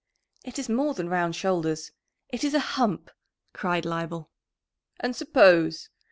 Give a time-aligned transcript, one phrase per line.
[0.43, 1.91] "It is more than round shoulders
[2.29, 3.11] it is a hump!"
[3.53, 4.31] cried Leibel.
[4.99, 5.89] "And suppose?